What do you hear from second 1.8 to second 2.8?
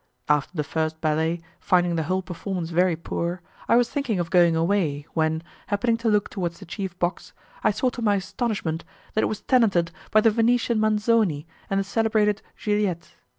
the whole performance